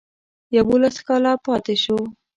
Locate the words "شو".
1.83-1.97